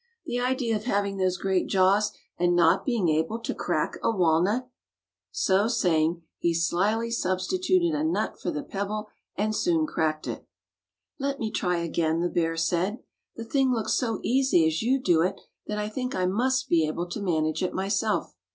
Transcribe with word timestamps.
"The 0.25 0.39
idea 0.39 0.75
of 0.75 0.85
having 0.85 1.17
those 1.17 1.37
great 1.37 1.67
jaws 1.67 2.11
and 2.35 2.55
not 2.55 2.85
being 2.87 3.07
able 3.07 3.37
to 3.37 3.53
crack 3.53 3.99
a 4.01 4.09
walnut!" 4.09 4.67
So 5.29 5.67
saying, 5.67 6.23
he 6.39 6.55
slyly 6.55 7.11
substituted 7.11 7.93
a 7.93 8.03
nut 8.03 8.39
for 8.41 8.49
the 8.49 8.63
pebble 8.63 9.09
and 9.35 9.55
soon 9.55 9.85
cracked 9.85 10.25
it. 10.25 10.47
"Let 11.19 11.37
me 11.39 11.51
try 11.51 11.77
again," 11.77 12.19
the 12.21 12.29
bear 12.29 12.57
said. 12.57 13.03
"The 13.35 13.45
thing 13.45 13.71
looks 13.71 13.93
so 13.93 14.19
easy 14.23 14.65
as 14.65 14.81
you 14.81 14.99
do 14.99 15.21
it 15.21 15.39
that 15.67 15.77
I 15.77 15.87
think 15.87 16.15
I 16.15 16.25
must 16.25 16.67
be 16.67 16.87
able 16.87 17.05
to 17.07 17.21
manage 17.21 17.61
it 17.61 17.75
myself." 17.75 18.33